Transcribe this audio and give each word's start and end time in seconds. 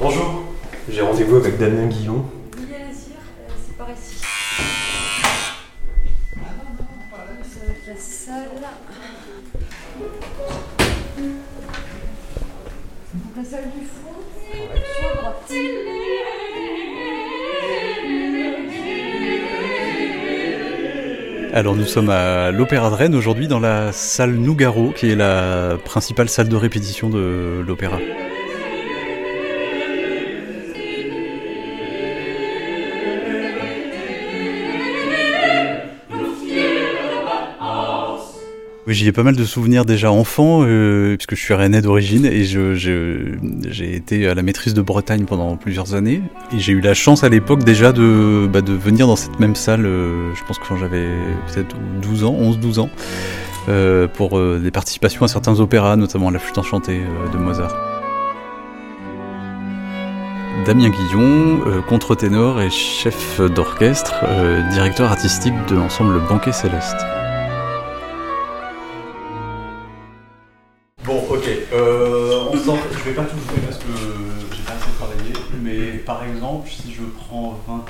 Bonjour, 0.00 0.44
j'ai 0.88 1.00
rendez-vous 1.00 1.36
avec 1.36 1.58
Damien 1.58 1.86
Guillon. 1.86 2.24
C'est 2.56 3.76
par 3.76 3.88
ici. 3.90 4.22
La 7.86 7.96
salle. 7.96 8.44
Du 13.74 13.86
fond. 13.86 14.14
Alors 21.52 21.74
nous 21.74 21.86
sommes 21.86 22.10
à 22.10 22.52
l'Opéra 22.52 22.90
de 22.90 22.94
Rennes 22.94 23.14
aujourd'hui 23.16 23.48
dans 23.48 23.58
la 23.58 23.90
salle 23.90 24.34
Nougaro 24.34 24.92
qui 24.92 25.10
est 25.10 25.16
la 25.16 25.76
principale 25.84 26.28
salle 26.28 26.48
de 26.48 26.54
répétition 26.54 27.10
de 27.10 27.64
l'opéra. 27.66 27.98
J'y 38.90 39.06
ai 39.06 39.12
pas 39.12 39.22
mal 39.22 39.36
de 39.36 39.44
souvenirs 39.44 39.84
déjà 39.84 40.10
enfant, 40.10 40.60
euh, 40.62 41.14
puisque 41.16 41.34
je 41.34 41.44
suis 41.44 41.52
rennais 41.52 41.82
d'origine 41.82 42.24
et 42.24 42.44
j'ai 42.44 43.94
été 43.94 44.26
à 44.26 44.34
la 44.34 44.42
maîtrise 44.42 44.72
de 44.72 44.80
Bretagne 44.80 45.26
pendant 45.26 45.56
plusieurs 45.56 45.94
années. 45.94 46.22
Et 46.54 46.58
j'ai 46.58 46.72
eu 46.72 46.80
la 46.80 46.94
chance 46.94 47.22
à 47.22 47.28
l'époque 47.28 47.64
déjà 47.64 47.92
de, 47.92 48.48
bah, 48.50 48.60
venir 48.64 49.06
dans 49.06 49.16
cette 49.16 49.38
même 49.40 49.54
salle, 49.54 49.84
euh, 49.84 50.34
je 50.34 50.42
pense 50.44 50.58
que 50.58 50.66
quand 50.66 50.78
j'avais 50.78 51.06
peut-être 51.48 51.76
12 52.00 52.24
ans, 52.24 52.34
11-12 52.40 52.78
ans, 52.80 52.88
euh, 53.68 54.08
pour 54.08 54.40
des 54.40 54.70
participations 54.70 55.22
à 55.22 55.28
certains 55.28 55.60
opéras, 55.60 55.96
notamment 55.96 56.30
La 56.30 56.38
Flûte 56.38 56.56
enchantée 56.56 57.02
de 57.30 57.36
Mozart. 57.36 57.76
Damien 60.64 60.88
Guillon, 60.88 61.60
contre-ténor 61.88 62.62
et 62.62 62.70
chef 62.70 63.38
d'orchestre, 63.54 64.14
directeur 64.72 65.10
artistique 65.10 65.54
de 65.68 65.76
l'ensemble 65.76 66.20
Banquet 66.26 66.52
Céleste. 66.52 66.96
Par 76.08 76.24
exemple, 76.24 76.70
si 76.70 76.94
je 76.94 77.02
prends 77.02 77.60
20, 77.68 77.84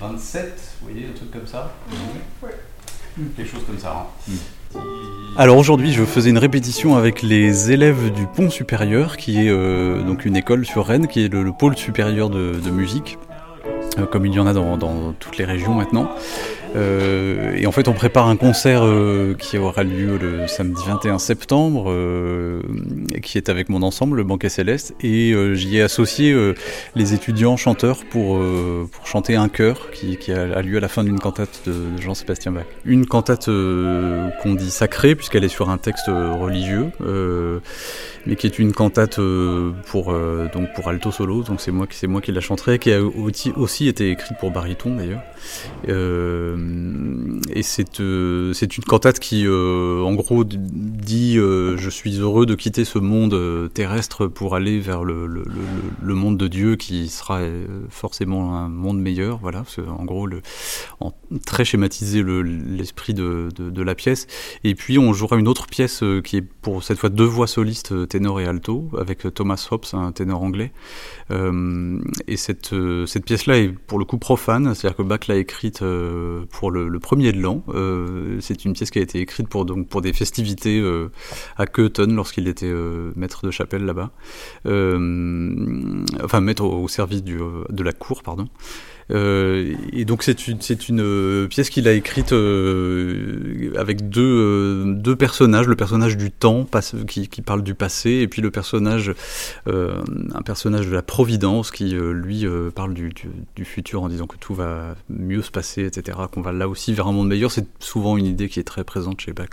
27, 0.00 0.44
euh, 0.44 0.50
vous 0.80 0.88
voyez, 0.88 1.08
un 1.08 1.12
truc 1.12 1.32
comme 1.32 1.46
ça 1.46 1.72
ouais. 2.40 2.50
Quelque 3.36 3.50
chose 3.50 3.64
comme 3.66 3.78
ça. 3.78 4.06
Hein. 4.30 4.78
Alors 5.36 5.58
aujourd'hui, 5.58 5.92
je 5.92 6.04
faisais 6.04 6.30
une 6.30 6.38
répétition 6.38 6.94
avec 6.94 7.22
les 7.22 7.72
élèves 7.72 8.12
du 8.12 8.28
Pont 8.28 8.48
Supérieur, 8.48 9.16
qui 9.16 9.44
est 9.44 9.50
euh, 9.50 10.04
donc 10.04 10.24
une 10.24 10.36
école 10.36 10.64
sur 10.64 10.86
Rennes, 10.86 11.08
qui 11.08 11.24
est 11.24 11.28
le, 11.28 11.50
pôle 11.50 11.76
supérieur 11.76 12.30
de, 12.30 12.70
musique, 12.70 13.18
comme 14.12 14.24
il 14.24 14.32
y 14.32 14.38
en 14.38 14.46
a 14.46 14.52
dans 14.52 15.12
toutes 15.18 15.36
les 15.36 15.44
régions 15.44 15.74
maintenant. 15.74 16.08
Euh, 16.74 17.54
et 17.56 17.66
en 17.66 17.72
fait, 17.72 17.88
on 17.88 17.92
prépare 17.92 18.28
un 18.28 18.36
concert 18.36 18.82
euh, 18.84 19.34
qui 19.34 19.58
aura 19.58 19.84
lieu 19.84 20.18
le 20.20 20.46
samedi 20.48 20.82
21 20.86 21.18
septembre, 21.18 21.86
euh, 21.88 22.60
qui 23.22 23.38
est 23.38 23.48
avec 23.48 23.68
mon 23.68 23.82
ensemble, 23.82 24.16
le 24.16 24.24
Banquet 24.24 24.48
Céleste, 24.48 24.94
et 25.00 25.34
j'y 25.54 25.78
ai 25.78 25.82
associé 25.82 26.34
les 26.94 27.14
étudiants 27.14 27.56
chanteurs 27.56 28.04
pour, 28.04 28.40
pour 28.90 29.06
chanter 29.06 29.36
un 29.36 29.48
chœur 29.48 29.90
qui, 29.92 30.32
a, 30.32 30.62
lieu 30.62 30.78
à 30.78 30.80
la 30.80 30.88
fin 30.88 31.04
d'une 31.04 31.18
cantate 31.18 31.62
de, 31.66 32.00
Jean-Sébastien 32.00 32.52
Bach. 32.52 32.64
Une 32.84 33.06
cantate 33.06 33.46
qu'on 33.46 34.54
dit 34.54 34.70
sacrée, 34.70 35.14
puisqu'elle 35.14 35.44
est 35.44 35.48
sur 35.48 35.70
un 35.70 35.78
texte 35.78 36.06
religieux, 36.08 36.90
mais 38.26 38.36
qui 38.36 38.46
est 38.46 38.58
une 38.58 38.72
cantate 38.72 39.20
pour, 39.86 40.14
donc 40.52 40.74
pour 40.74 40.88
alto 40.88 41.10
solo, 41.10 41.42
donc 41.42 41.60
c'est 41.60 41.72
moi, 41.72 41.86
moi 42.04 42.20
qui 42.20 42.32
la 42.32 42.40
chanterai, 42.40 42.78
qui 42.78 42.92
a 42.92 43.00
aussi 43.02 43.88
été 43.88 44.10
écrite 44.10 44.36
pour 44.38 44.50
baryton 44.50 44.96
d'ailleurs. 44.96 45.22
Euh, 46.64 47.40
et 47.50 47.62
c'est 47.62 48.00
euh, 48.00 48.52
c'est 48.52 48.76
une 48.76 48.84
cantate 48.84 49.18
qui, 49.18 49.46
euh, 49.46 50.02
en 50.02 50.14
gros, 50.14 50.44
dit 50.44 51.34
je 51.34 51.90
suis 51.90 52.18
heureux 52.18 52.46
de 52.46 52.54
quitter 52.54 52.84
ce 52.84 52.98
monde 52.98 53.70
terrestre 53.72 54.26
pour 54.26 54.54
aller 54.54 54.78
vers 54.80 55.04
le, 55.04 55.26
le, 55.26 56.14
monde 56.14 56.36
de 56.36 56.48
Dieu 56.48 56.76
qui 56.76 57.08
sera 57.08 57.40
forcément 57.90 58.56
un 58.56 58.68
monde 58.68 59.00
meilleur. 59.00 59.38
Voilà, 59.38 59.64
en 59.88 60.04
gros, 60.04 60.26
le, 60.26 60.42
en 61.00 61.12
très 61.44 61.64
schématisé 61.64 62.22
l'esprit 62.22 63.14
de, 63.14 63.48
de, 63.54 63.70
de, 63.70 63.82
la 63.82 63.94
pièce. 63.94 64.26
Et 64.62 64.74
puis 64.74 64.98
on 64.98 65.12
jouera 65.12 65.36
une 65.36 65.48
autre 65.48 65.66
pièce 65.66 66.02
qui 66.24 66.38
est 66.38 66.42
pour 66.42 66.82
cette 66.82 66.98
fois 66.98 67.10
deux 67.10 67.24
voix 67.24 67.46
solistes, 67.46 68.08
ténor 68.08 68.40
et 68.40 68.46
alto, 68.46 68.90
avec 68.98 69.32
Thomas 69.34 69.66
Hobbes, 69.70 69.84
un 69.92 70.12
ténor 70.12 70.42
anglais. 70.42 70.72
et 71.30 72.36
cette, 72.36 72.74
cette 73.06 73.24
pièce-là 73.24 73.58
est 73.58 73.68
pour 73.68 73.98
le 73.98 74.04
coup 74.04 74.18
profane, 74.18 74.74
c'est-à-dire 74.74 74.96
que 74.96 75.02
Bach 75.02 75.26
l'a 75.28 75.36
écrite 75.36 75.82
pour 76.54 76.70
le, 76.70 76.98
premier 77.00 77.32
de 77.32 77.40
l'an. 77.40 77.62
Euh, 77.68 78.38
c'est 78.40 78.64
une 78.64 78.72
pièce 78.74 78.90
qui 78.90 78.98
a 79.00 79.02
été 79.02 79.20
écrite 79.20 79.48
pour, 79.48 79.64
donc, 79.64 79.88
pour 79.88 80.00
des 80.00 80.12
festivités 80.12 80.78
euh, 80.78 81.10
à 81.56 81.66
Köthen 81.66 82.14
lorsqu'il 82.14 82.46
était 82.48 82.70
euh, 82.70 83.12
maître 83.16 83.44
de 83.44 83.50
chapelle 83.50 83.84
là-bas. 83.84 84.10
enfin, 84.64 86.40
maître 86.40 86.64
au, 86.64 86.88
service 86.88 87.24
de 87.24 87.82
la 87.82 87.92
cour, 87.92 88.22
pardon. 88.22 88.48
Euh, 89.10 89.74
et 89.92 90.04
donc 90.04 90.22
c'est 90.22 90.48
une, 90.48 90.60
euh, 91.00 91.46
pièce 91.46 91.70
qu'il 91.70 91.88
a 91.88 91.92
écrite 91.92 92.32
euh, 92.32 93.72
avec 93.76 94.08
deux, 94.08 95.16
personnages, 95.18 95.66
le 95.66 95.76
personnage 95.76 96.16
du 96.16 96.30
temps 96.30 96.66
qui, 97.06 97.28
parle 97.42 97.62
du 97.62 97.74
passé 97.74 98.10
et 98.10 98.28
puis 98.28 98.40
le 98.40 98.50
personnage, 98.50 99.12
un 99.66 100.42
personnage 100.44 100.86
de 100.86 100.92
la 100.92 101.02
Providence 101.02 101.70
qui 101.70 101.90
lui 101.90 102.46
parle 102.74 102.94
du, 102.94 103.12
du, 103.54 103.64
futur 103.64 104.02
en 104.02 104.08
disant 104.08 104.26
que 104.26 104.36
tout 104.36 104.54
va 104.54 104.94
mieux 105.08 105.42
se 105.42 105.50
passer, 105.50 105.84
etc., 105.84 106.18
qu'on 106.32 106.42
va 106.42 106.52
là 106.52 106.68
aussi 106.68 106.92
vers 106.92 107.06
un 107.06 107.12
monde 107.12 107.28
meilleur. 107.28 107.50
C'est 107.50 107.66
souvent 107.78 108.16
une 108.16 108.26
idée 108.26 108.48
qui 108.48 108.60
est 108.60 108.64
très 108.64 108.84
présente 108.84 109.20
chez 109.20 109.32
Bach. 109.32 109.48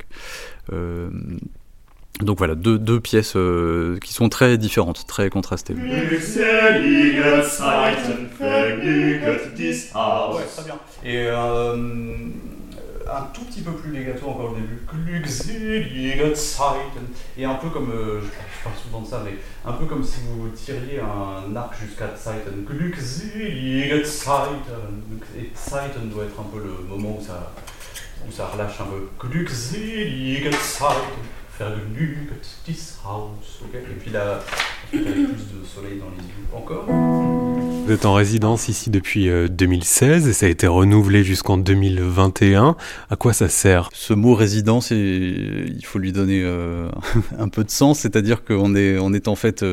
Donc 2.20 2.38
voilà, 2.38 2.54
deux, 2.54 2.78
deux 2.78 3.00
pièces 3.00 3.36
euh, 3.36 3.98
qui 4.00 4.14
sont 4.14 4.30
très 4.30 4.58
différentes, 4.60 5.08
très 5.08 5.30
contrastées. 5.32 5.74
Ouais, 10.36 10.44
très 10.56 10.64
bien. 10.66 10.76
Et 11.04 11.26
euh, 11.28 11.76
un 13.10 13.22
tout 13.34 13.42
petit 13.46 13.62
peu 13.62 13.72
plus 13.72 13.92
legato 13.92 14.28
encore 14.28 14.52
au 14.52 14.56
début. 14.56 14.82
Et 17.38 17.46
un 17.46 17.56
peu 17.56 17.70
comme, 17.70 17.90
euh, 17.92 18.22
je 18.22 18.64
parle 18.64 18.76
souvent 18.78 19.02
de 19.02 19.08
ça, 19.08 19.24
mais 19.26 19.38
un 19.66 19.74
peu 19.74 19.86
comme 19.86 20.04
si 20.04 20.20
vous 20.30 20.50
tiriez 20.50 21.00
un 21.00 21.56
arc 21.56 21.74
jusqu'à 21.82 22.10
Zeiten. 22.16 22.64
Et 25.38 25.52
Zeiten 25.56 26.10
doit 26.10 26.26
être 26.26 26.40
un 26.40 26.50
peu 26.54 26.60
le 26.60 26.88
moment 26.88 27.18
où 27.20 27.26
ça, 27.26 27.52
où 28.28 28.32
ça 28.32 28.46
relâche 28.48 28.80
un 28.80 28.86
peu 28.86 29.10
faire 31.58 31.72
house. 33.06 33.62
Et 33.74 33.78
puis 34.00 34.12
là, 34.12 34.40
plus 34.90 35.00
de 35.00 35.66
soleil 35.66 36.00
dans 36.00 36.10
les 36.10 36.24
yeux 36.24 36.48
encore. 36.54 36.86
Vous 36.88 37.92
êtes 37.92 38.06
en 38.06 38.14
résidence 38.14 38.70
ici 38.70 38.90
depuis 38.90 39.30
2016 39.50 40.26
euh, 40.26 40.30
et 40.30 40.34
ça 40.34 40.46
a 40.46 40.50
été 40.50 40.68
renouvelé 40.68 41.24
jusqu'en 41.24 41.58
2021. 41.58 42.76
À 43.10 43.16
quoi 43.16 43.34
ça 43.34 43.50
sert? 43.50 43.90
Ce 43.94 44.14
mot 44.14 44.36
résidence, 44.36 44.92
il 44.92 45.82
faut 45.84 46.00
lui 46.00 46.12
donner 46.12 46.42
euh, 46.44 46.90
un 47.40 47.50
peu 47.50 47.64
de 47.64 47.72
sens, 47.72 48.00
c'est-à-dire 48.00 48.44
qu'on 48.44 48.76
est, 48.76 48.98
on 49.00 49.14
est 49.14 49.28
en 49.28 49.36
fait 49.36 49.64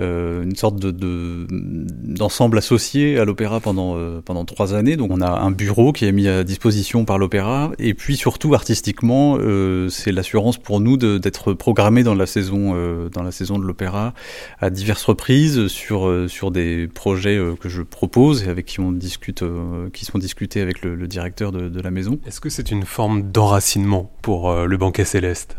euh, 0.00 0.26
euh, 0.26 0.42
une 0.42 0.56
sorte 0.56 0.78
de, 0.78 1.46
d'ensemble 1.50 2.58
associé 2.58 3.18
à 3.18 3.24
l'opéra 3.24 3.60
pendant, 3.60 3.96
euh, 3.96 4.20
pendant 4.24 4.44
trois 4.44 4.74
années. 4.74 4.96
Donc 4.96 5.10
on 5.10 5.20
a 5.20 5.30
un 5.30 5.50
bureau 5.50 5.92
qui 5.92 6.04
est 6.04 6.12
mis 6.12 6.28
à 6.28 6.44
disposition 6.44 7.04
par 7.04 7.18
l'opéra, 7.18 7.72
et 7.78 7.94
puis 7.94 8.16
surtout 8.16 8.54
artistiquement, 8.54 9.36
euh, 9.38 9.88
c'est 9.88 10.12
l'assurance 10.12 10.58
pour 10.58 10.80
nous 10.80 10.96
d'être 10.96 11.52
programmés 11.52 12.02
dans 12.02 12.14
la 12.14 12.26
saison, 12.26 12.74
dans 13.12 13.22
la 13.22 13.30
saison 13.32 13.58
de 13.58 13.64
l'opéra 13.64 14.14
à 14.60 14.70
diverses 14.70 15.04
reprises 15.04 15.66
sur, 15.68 16.26
sur 16.28 16.50
des 16.50 16.88
projets 16.88 17.40
que 17.60 17.68
je 17.68 17.82
propose 17.82 18.44
et 18.44 18.48
avec 18.48 18.66
qui 18.66 18.80
on 18.80 18.92
discute, 18.92 19.44
qui 19.92 20.04
sont 20.04 20.18
discutés 20.18 20.60
avec 20.60 20.82
le, 20.82 20.94
le 20.94 21.06
directeur 21.06 21.52
de, 21.52 21.68
de 21.68 21.80
la 21.80 21.90
maison. 21.90 22.18
Est-ce 22.26 22.40
que 22.40 22.48
c'est 22.48 22.70
une 22.70 22.84
forme 22.84 23.30
d'enracinement 23.30 24.10
pour 24.22 24.52
le 24.54 24.76
banquet 24.76 25.04
céleste? 25.04 25.56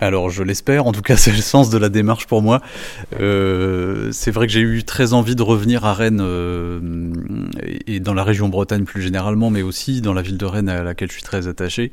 Alors 0.00 0.30
je 0.30 0.42
l'espère, 0.42 0.86
en 0.86 0.92
tout 0.92 1.02
cas 1.02 1.16
c'est 1.18 1.30
le 1.30 1.38
sens 1.38 1.70
de 1.70 1.78
la 1.78 1.88
démarche 1.88 2.26
pour 2.26 2.42
moi. 2.42 2.60
Euh, 3.20 4.10
c'est 4.12 4.30
vrai 4.30 4.46
que 4.46 4.52
j'ai 4.52 4.60
eu 4.60 4.82
très 4.84 5.12
envie 5.12 5.36
de 5.36 5.42
revenir 5.42 5.84
à 5.84 5.94
Rennes 5.94 6.20
euh, 6.22 6.80
et 7.86 8.00
dans 8.00 8.14
la 8.14 8.24
région 8.24 8.48
Bretagne 8.48 8.84
plus 8.84 9.02
généralement, 9.02 9.50
mais 9.50 9.62
aussi 9.62 10.00
dans 10.00 10.14
la 10.14 10.22
ville 10.22 10.38
de 10.38 10.46
Rennes 10.46 10.68
à 10.68 10.82
laquelle 10.82 11.08
je 11.08 11.14
suis 11.14 11.22
très 11.22 11.48
attaché. 11.48 11.92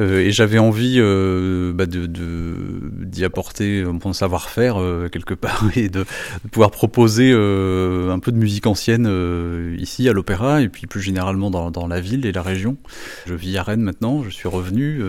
Euh, 0.00 0.20
et 0.20 0.30
j'avais 0.30 0.58
envie 0.58 0.96
euh, 0.98 1.72
bah 1.72 1.86
de, 1.86 2.06
d'y 2.06 3.24
apporter 3.24 3.82
mon 3.84 4.12
savoir-faire 4.12 4.80
euh, 4.80 5.08
quelque 5.08 5.34
part 5.34 5.64
et 5.76 5.88
de, 5.88 6.04
pouvoir 6.52 6.70
proposer 6.70 7.32
euh, 7.34 8.12
un 8.12 8.18
peu 8.18 8.30
de 8.30 8.36
musique 8.36 8.66
ancienne 8.66 9.08
ici 9.78 10.08
à 10.08 10.12
l'opéra 10.12 10.62
et 10.62 10.68
puis 10.68 10.86
plus 10.86 11.00
généralement 11.00 11.50
dans, 11.50 11.70
dans, 11.70 11.86
la 11.86 12.00
ville 12.00 12.26
et 12.26 12.32
la 12.32 12.42
région. 12.42 12.76
Je 13.26 13.34
vis 13.34 13.56
à 13.58 13.62
Rennes 13.62 13.80
maintenant, 13.80 14.22
je 14.22 14.30
suis 14.30 14.48
revenu. 14.48 15.02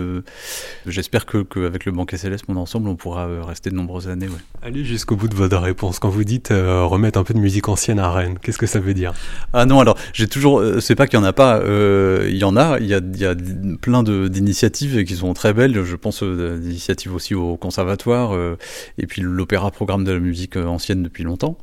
J'espère 0.86 1.26
que, 1.26 1.40
que, 1.40 1.66
avec 1.66 1.86
le 1.86 1.92
banquet 1.92 2.18
Céleste, 2.20 2.48
mon 2.48 2.58
ensemble, 2.58 2.90
on 2.90 2.96
pourra 2.96 3.28
rester 3.44 3.70
de 3.70 3.76
nombreuses 3.76 4.08
années. 4.08 4.28
Ouais. 4.28 4.40
Allez 4.62 4.84
jusqu'au 4.84 5.16
bout 5.16 5.28
de 5.28 5.36
votre 5.36 5.58
réponse. 5.58 6.00
Quand 6.00 6.10
vous 6.10 6.24
dites 6.24 6.50
remettre 6.52 7.18
un 7.20 7.24
peu 7.24 7.34
de 7.34 7.40
musique 7.40 7.70
ancienne 7.70 8.00
à 8.00 8.12
Rennes, 8.12 8.38
qu'est-ce 8.42 8.58
que 8.58 8.68
ça 8.68 8.80
veut 8.80 8.94
dire? 8.94 9.14
Ah 9.54 9.66
non, 9.66 9.80
alors 9.80 9.98
j'ai 10.14 10.28
toujours, 10.28 10.64
c'est 10.80 10.96
pas 10.96 11.08
qu'il 11.08 11.20
y 11.20 11.22
en 11.22 11.26
a 11.26 11.34
pas, 11.34 11.62
il 11.66 12.38
y 12.38 12.44
en 12.44 12.56
a, 12.58 12.80
il 12.80 12.88
y 12.88 12.94
a, 12.94 13.00
il 13.00 13.20
y 13.20 13.26
a 13.26 13.36
plein 13.82 14.04
d'initiatives 14.04 15.04
qui 15.04 15.16
sont 15.16 15.34
très 15.34 15.54
belles. 15.54 15.84
Je 15.84 15.96
pense 15.96 16.24
d'initiatives 16.24 17.14
aussi 17.14 17.36
au 17.36 17.58
conservatoire 17.58 18.38
et 18.98 19.08
puis 19.08 19.22
l'opéra 19.22 19.72
programme 19.72 20.04
de 20.04 20.12
la 20.12 20.20
musique 20.20 20.58
ancienne 20.58 21.04
depuis 21.04 21.24
longtemps. 21.24 21.58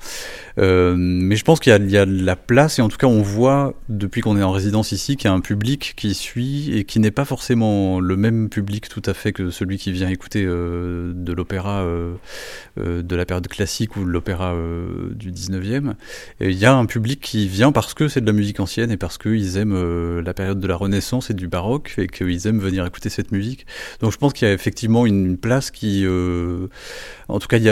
mais 0.56 1.36
je 1.36 1.44
pense 1.44 1.60
qu'il 1.60 1.72
y, 1.72 1.92
y, 1.92 1.98
a 1.98 2.06
la 2.06 2.36
place 2.36 2.78
et 2.78 2.82
en 2.82 2.88
tout 2.88 2.96
cas 2.96 3.06
on 3.06 3.22
voit 3.22 3.74
depuis 3.88 4.20
qu'on 4.20 4.36
est 4.36 4.42
en 4.42 4.52
résidence 4.52 4.92
ici 4.92 5.16
qu'il 5.16 5.28
y 5.28 5.32
a 5.32 5.34
un 5.34 5.40
public 5.40 5.94
qui 5.96 6.14
suit 6.14 6.76
et 6.76 6.84
qui 6.84 7.00
n'est 7.00 7.10
pas 7.10 7.24
forcément 7.24 8.00
le 8.00 8.16
même 8.16 8.48
public 8.48 8.88
tout 8.88 9.02
à 9.04 9.14
fait 9.14 9.32
que 9.32 9.50
celui 9.50 9.78
qui 9.78 9.92
vient 9.92 10.08
écouter 10.08 10.44
euh, 10.44 10.45
de 10.46 11.32
l'opéra 11.32 11.82
euh, 11.82 12.14
euh, 12.78 13.02
de 13.02 13.16
la 13.16 13.24
période 13.24 13.48
classique 13.48 13.96
ou 13.96 14.04
de 14.04 14.10
l'opéra 14.10 14.54
du 15.14 15.32
19e. 15.32 15.94
Il 16.40 16.52
y 16.52 16.64
a 16.64 16.74
un 16.74 16.86
public 16.86 17.20
qui 17.20 17.48
vient 17.48 17.72
parce 17.72 17.94
que 17.94 18.08
c'est 18.08 18.20
de 18.20 18.26
la 18.26 18.32
musique 18.32 18.60
ancienne 18.60 18.90
et 18.90 18.96
parce 18.96 19.18
qu'ils 19.18 19.56
aiment 19.56 20.20
la 20.20 20.34
période 20.34 20.60
de 20.60 20.66
la 20.66 20.76
Renaissance 20.76 21.30
et 21.30 21.34
du 21.34 21.48
baroque 21.48 21.94
et 21.98 22.06
qu'ils 22.06 22.46
aiment 22.46 22.60
venir 22.60 22.84
écouter 22.86 23.08
cette 23.08 23.32
musique. 23.32 23.66
Donc 24.00 24.12
je 24.12 24.18
pense 24.18 24.32
qu'il 24.32 24.46
y 24.46 24.50
a 24.50 24.54
effectivement 24.54 25.06
une 25.06 25.36
place 25.36 25.70
qui... 25.70 26.06
en 27.28 27.38
tout 27.38 27.48
cas, 27.48 27.58
il 27.58 27.66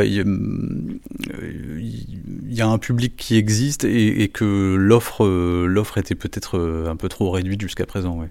y 2.48 2.60
a, 2.60 2.66
un 2.66 2.78
public 2.78 3.16
qui 3.16 3.36
existe 3.36 3.84
et, 3.84 4.28
que 4.28 4.74
l'offre 4.76 5.26
l'offre 5.66 5.98
était 5.98 6.14
peut-être 6.14 6.86
un 6.88 6.96
peu 6.96 7.08
trop 7.08 7.30
réduite 7.30 7.60
jusqu'à 7.60 7.86
présent. 7.86 8.26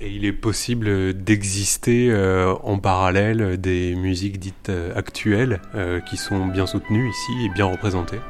Et 0.00 0.10
il 0.10 0.24
est 0.24 0.32
possible 0.32 1.12
d'exister 1.12 2.08
euh, 2.10 2.54
en 2.62 2.78
parallèle 2.78 3.60
des 3.60 3.96
musiques 3.96 4.38
dites 4.38 4.68
euh, 4.68 4.94
actuelles 4.94 5.60
euh, 5.74 5.98
qui 6.00 6.16
sont 6.16 6.46
bien 6.46 6.66
soutenues 6.66 7.08
ici 7.08 7.32
et 7.44 7.48
bien 7.48 7.64
représentées 7.64 8.20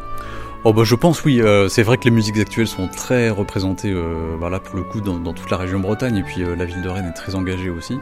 Oh 0.64 0.72
bah 0.72 0.82
je 0.84 0.94
pense 0.94 1.24
oui, 1.24 1.40
c'est 1.68 1.82
vrai 1.82 1.98
que 1.98 2.04
les 2.04 2.10
musiques 2.10 2.38
actuelles 2.38 2.66
sont 2.66 2.88
très 2.88 3.30
représentées 3.30 3.94
voilà, 4.38 4.60
pour 4.60 4.76
le 4.76 4.82
coup 4.82 5.00
dans, 5.00 5.18
dans, 5.18 5.32
toute 5.32 5.50
la 5.50 5.56
région 5.56 5.78
Bretagne 5.80 6.16
et 6.16 6.22
puis 6.22 6.42
la 6.44 6.64
ville 6.64 6.82
de 6.82 6.88
Rennes 6.88 7.06
est 7.08 7.16
très 7.16 7.34
engagée 7.34 7.70
aussi. 7.70 7.98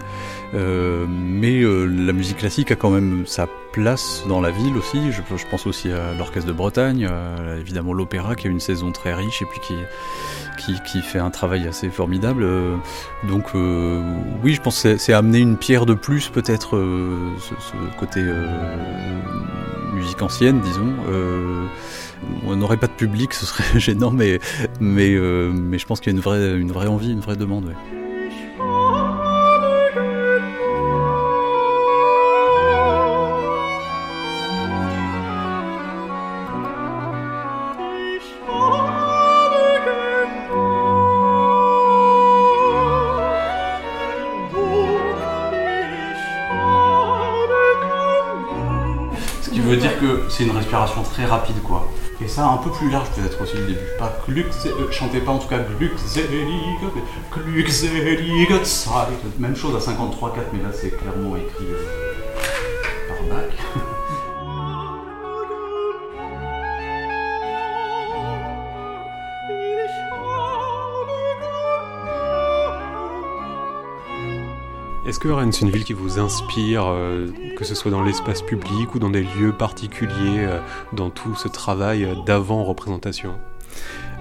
mais 0.55 1.61
la 1.63 2.13
musique 2.13 2.39
classique 2.39 2.71
a 2.71 2.77
quand 2.77 2.91
même 2.91 3.25
sa 3.27 3.47
place 3.73 4.25
dans 4.27 4.41
la 4.41 4.51
ville 4.51 4.77
aussi, 4.77 5.13
je, 5.13 5.21
je 5.37 5.47
pense 5.51 5.67
aussi 5.67 5.91
à 5.93 6.15
l'Orchestre 6.19 6.49
de 6.49 6.53
Bretagne, 6.55 7.09
évidemment 7.61 7.93
l'opéra 7.93 8.35
qui 8.35 8.47
a 8.47 8.51
une 8.51 8.61
saison 8.61 8.91
très 8.91 9.15
riche 9.15 9.43
et 9.43 9.47
puis 9.47 9.61
qui, 9.61 9.75
qui, 10.57 11.01
fait 11.01 11.19
un 11.19 11.31
travail 11.31 11.67
assez 11.69 11.89
formidable. 11.91 12.43
Euh, 12.43 12.77
donc 13.29 13.45
euh, 13.55 14.03
oui, 14.43 14.55
je 14.55 14.61
pense 14.61 14.83
que 14.83 14.97
c'est 14.97 15.13
amener 15.13 15.39
une 15.39 15.57
pierre 15.57 15.87
de 15.87 15.95
plus 15.95 16.29
peut-être 16.29 16.77
euh, 16.77 17.31
ce, 17.39 17.99
côté 17.99 18.23
musique 19.95 20.21
ancienne, 20.23 20.61
disons. 20.61 20.93
On 22.45 22.57
n'aurait 22.57 22.77
pas 22.77 22.87
de 22.87 22.93
public, 22.93 23.35
ce 23.35 23.47
serait 23.47 23.79
gênant, 23.81 24.11
mais, 24.11 24.41
mais, 24.81 25.15
mais 25.53 25.79
je 25.79 25.87
pense 25.87 26.01
qu'il 26.01 26.13
y 26.13 26.15
a 26.15 26.17
une 26.17 26.23
vraie, 26.23 26.57
une 26.59 26.73
vraie 26.73 26.89
envie, 26.89 27.13
une 27.13 27.21
vraie 27.21 27.37
demande. 27.37 27.73
c'est 50.37 50.45
une 50.45 50.51
respiration 50.51 51.03
très 51.03 51.25
rapide 51.25 51.63
quoi. 51.63 51.89
Et 52.21 52.29
ça 52.29 52.47
un 52.47 52.57
peu 52.57 52.71
plus 52.71 52.91
large 52.91 53.11
peut-être 53.11 53.41
aussi 53.43 53.57
le 53.57 53.67
début. 53.67 53.87
Pas 53.99 54.19
Glück, 54.27 54.47
euh, 54.67 54.91
chantez 54.91 55.21
pas 55.21 55.33
en 55.33 55.39
tout 55.39 55.49
cas 55.49 55.59
Glückselig, 55.59 56.79
Glückselig 57.31 58.49
Même 59.39 59.57
chose 59.57 59.77
à 59.77 59.79
53-4 59.79 59.93
mais 60.53 60.63
là 60.63 60.71
c'est 60.73 60.97
clairement 60.97 61.37
écrit 61.37 61.67
euh, 61.67 62.06
Est-ce 75.07 75.21
que 75.21 75.29
Rennes, 75.29 75.53
c'est 75.53 75.61
une 75.61 75.71
ville 75.71 75.85
qui 75.85 75.93
vous 75.93 76.19
inspire, 76.19 76.87
euh, 76.89 77.29
que 77.57 77.65
ce 77.65 77.77
soit 77.77 77.93
dans 77.93 78.03
l'espace 78.03 78.43
public 78.43 78.93
ou 78.93 78.99
dans 78.99 79.09
des 79.09 79.23
lieux 79.23 79.53
particuliers, 79.53 80.11
euh, 80.41 80.59
dans 80.95 81.11
tout 81.11 81.37
ce 81.37 81.47
travail 81.47 82.09
d'avant-représentation? 82.27 83.37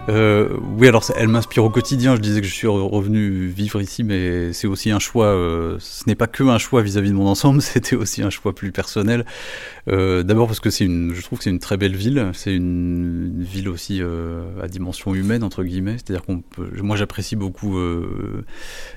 Euh, 0.07 0.49
oui, 0.77 0.87
alors 0.87 1.03
elle 1.15 1.27
m'inspire 1.29 1.63
au 1.63 1.69
quotidien. 1.69 2.15
Je 2.15 2.21
disais 2.21 2.41
que 2.41 2.47
je 2.47 2.53
suis 2.53 2.67
revenu 2.67 3.47
vivre 3.47 3.81
ici, 3.81 4.03
mais 4.03 4.53
c'est 4.53 4.67
aussi 4.67 4.91
un 4.91 4.99
choix. 4.99 5.27
Euh, 5.27 5.77
ce 5.79 6.03
n'est 6.05 6.15
pas 6.15 6.27
que 6.27 6.43
un 6.43 6.59
choix 6.59 6.83
vis-à-vis 6.83 7.09
de 7.09 7.15
mon 7.15 7.27
ensemble, 7.27 7.61
c'était 7.61 7.95
aussi 7.95 8.21
un 8.21 8.29
choix 8.29 8.53
plus 8.53 8.71
personnel. 8.71 9.25
Euh, 9.89 10.23
D'abord 10.23 10.47
parce 10.47 10.59
que 10.59 10.69
c'est 10.69 10.85
une, 10.85 11.13
je 11.13 11.21
trouve 11.21 11.39
que 11.39 11.43
c'est 11.43 11.49
une 11.49 11.59
très 11.59 11.77
belle 11.77 11.95
ville. 11.95 12.31
C'est 12.33 12.53
une, 12.53 13.33
une, 13.35 13.43
ville 13.43 13.67
aussi 13.69 13.99
euh, 14.01 14.43
à 14.61 14.67
dimension 14.67 15.15
humaine 15.15 15.43
entre 15.43 15.63
guillemets. 15.63 15.93
C'est-à-dire 15.93 16.23
qu'on 16.23 16.41
peut, 16.41 16.69
moi 16.81 16.97
j'apprécie 16.97 17.35
beaucoup 17.35 17.79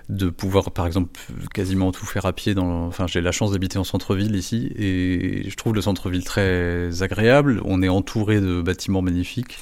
de 0.09 0.31
pouvoir, 0.31 0.71
par 0.73 0.87
exemple, 0.87 1.19
quasiment 1.55 1.91
tout 1.93 2.07
faire 2.07 2.27
à 2.27 2.33
pied. 2.33 2.55
Dans, 2.55 2.87
enfin, 2.87 3.07
j'ai 3.07 3.21
la 3.21 3.33
chance 3.33 3.53
d'habiter 3.53 3.79
en 3.79 3.85
centre-ville 3.85 4.35
ici, 4.37 4.73
et 4.77 5.49
je 5.49 5.57
trouve 5.57 5.75
le 5.75 5.81
centre-ville 5.81 6.25
très 6.25 7.03
agréable. 7.03 7.63
On 7.65 7.83
est 7.83 7.89
entouré 7.89 8.41
de 8.41 8.61
bâtiments 8.61 9.03
magnifiques. 9.03 9.59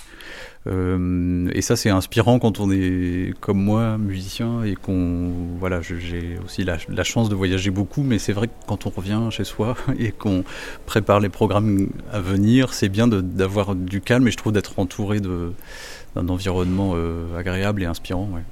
Euh, 0.66 1.48
et 1.52 1.62
ça, 1.62 1.76
c'est 1.76 1.90
inspirant 1.90 2.38
quand 2.38 2.60
on 2.60 2.70
est 2.70 3.32
comme 3.40 3.62
moi, 3.62 3.98
musicien, 3.98 4.64
et 4.64 4.74
qu'on. 4.74 5.30
Voilà, 5.58 5.80
j'ai 5.80 6.38
aussi 6.44 6.64
la, 6.64 7.04
chance 7.04 7.28
de 7.28 7.34
voyager 7.34 7.70
beaucoup, 7.70 8.02
mais 8.02 8.18
c'est 8.18 8.32
vrai 8.32 8.48
que 8.48 8.52
quand 8.66 8.86
on 8.86 8.90
revient 8.90 9.20
chez 9.30 9.44
soi 9.44 9.76
et 9.98 10.12
qu'on 10.12 10.44
prépare 10.86 11.20
les 11.20 11.28
programmes 11.28 11.88
à 12.12 12.20
venir, 12.20 12.72
c'est 12.72 12.88
bien 12.88 13.06
d'avoir 13.08 13.74
du 13.74 14.00
calme, 14.00 14.26
et 14.28 14.30
je 14.30 14.36
trouve 14.36 14.52
d'être 14.52 14.78
entouré 14.78 15.20
d'un 15.20 16.28
environnement 16.28 16.94
euh, 16.96 17.38
agréable 17.38 17.82
et 17.82 17.86
inspirant. 17.86 18.28
Ouais. 18.32 18.42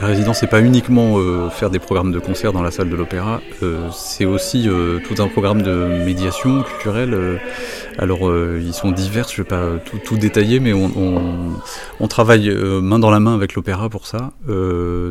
La 0.00 0.06
résidence, 0.06 0.38
c'est 0.38 0.46
pas 0.46 0.62
uniquement 0.62 1.18
euh, 1.18 1.50
faire 1.50 1.68
des 1.68 1.78
programmes 1.78 2.10
de 2.10 2.18
concert 2.18 2.54
dans 2.54 2.62
la 2.62 2.70
salle 2.70 2.88
de 2.88 2.96
l'opéra, 2.96 3.42
euh, 3.62 3.90
c'est 3.92 4.24
aussi 4.24 4.66
euh, 4.66 4.98
tout 5.06 5.22
un 5.22 5.28
programme 5.28 5.60
de 5.60 6.02
médiation 6.06 6.62
culturelle. 6.62 7.38
Alors, 8.00 8.34
ils 8.56 8.72
sont 8.72 8.92
divers, 8.92 9.28
je 9.28 9.42
vais 9.42 9.48
pas 9.48 9.76
tout, 9.84 9.98
tout 9.98 10.16
détailler, 10.16 10.58
mais 10.58 10.72
on, 10.72 12.08
travaille 12.08 12.50
main 12.50 12.98
dans 12.98 13.10
la 13.10 13.20
main 13.20 13.34
avec 13.34 13.54
l'opéra 13.54 13.90
pour 13.90 14.06
ça, 14.06 14.32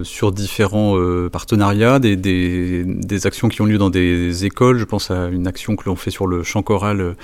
sur 0.04 0.32
différents 0.32 0.98
partenariats, 1.32 2.00
des, 2.00 3.26
actions 3.28 3.48
qui 3.48 3.62
ont 3.62 3.66
lieu 3.66 3.78
dans 3.78 3.92
des 3.92 4.46
écoles. 4.46 4.80
Je 4.80 4.86
pense 4.86 5.12
à 5.12 5.28
une 5.28 5.46
action 5.46 5.76
que 5.76 5.86
l'on 5.86 5.96
fait 5.96 6.10
sur 6.10 6.26
le 6.26 6.42
chant 6.42 6.64
choral, 6.64 7.16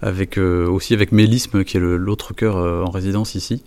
avec 0.00 0.38
aussi 0.38 0.94
avec 0.94 1.10
Mélisme, 1.10 1.64
qui 1.64 1.76
est 1.76 1.80
l'autre 1.80 2.32
chœur 2.32 2.56
en 2.56 2.90
résidence 2.90 3.34
ici, 3.34 3.64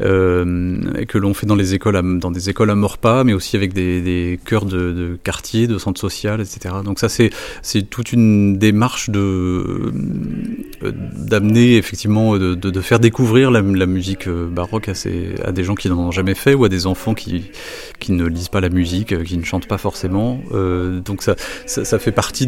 et 0.00 0.04
que 0.04 1.18
l'on 1.18 1.34
fait 1.34 1.46
dans 1.46 1.56
les 1.56 1.74
écoles, 1.74 1.96
à, 1.96 2.02
dans 2.02 2.30
des 2.30 2.50
écoles 2.50 2.70
à 2.70 2.76
pas, 3.00 3.24
mais 3.24 3.32
aussi 3.32 3.56
avec 3.56 3.72
des, 3.72 4.00
des 4.00 4.38
chœurs 4.44 4.64
de, 4.64 4.92
de, 4.92 5.18
quartier, 5.22 5.66
de 5.66 5.76
centres 5.78 6.00
sociaux, 6.00 6.38
etc. 6.38 6.76
Donc 6.84 7.00
ça, 7.00 7.08
c'est 7.08 7.82
toute 7.90 8.12
une 8.12 8.58
démarche 8.58 9.10
de 9.10 9.92
euh, 10.83 10.83
d'amener 10.92 11.76
effectivement 11.76 12.36
de, 12.36 12.80
faire 12.80 13.00
découvrir 13.00 13.50
la, 13.50 13.62
musique 13.62 14.28
euh, 14.28 14.46
baroque 14.48 14.88
à, 14.88 15.52
des 15.52 15.64
gens 15.64 15.74
qui 15.74 15.88
n'en 15.88 15.98
ont 15.98 16.10
jamais 16.10 16.34
fait 16.34 16.54
ou 16.54 16.64
à 16.64 16.68
des 16.68 16.86
enfants 16.86 17.14
qui 17.14 17.50
ne 18.08 18.26
lisent 18.26 18.48
pas 18.48 18.60
la 18.60 18.68
musique, 18.68 19.12
euh, 19.12 19.24
qui 19.24 19.36
ne 19.36 19.44
chantent 19.44 19.68
pas 19.68 19.78
forcément. 19.78 20.40
Euh, 20.52 21.00
donc 21.00 21.22
ça, 21.22 21.34
fait 21.98 22.12
partie 22.12 22.46